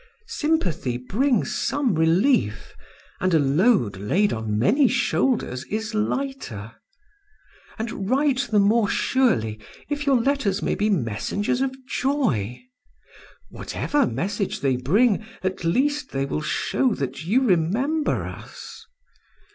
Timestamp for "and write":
7.77-8.47